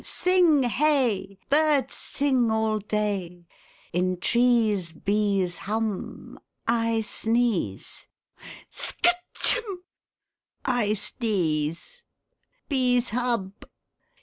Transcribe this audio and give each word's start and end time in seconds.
Sing 0.03 0.63
hey! 0.63 1.37
Birds 1.51 1.93
sing 1.93 2.49
All 2.49 2.79
day. 2.79 3.45
In 3.93 4.19
trees 4.19 4.93
Bees 4.93 5.59
hum 5.59 6.39
I 6.67 7.01
sneeze 7.01 8.07
Skatch 8.73 9.13
Humb!! 9.61 9.81
I 10.65 10.87
sdeeze. 10.95 12.01
Bees 12.67 13.09
hub. 13.09 13.51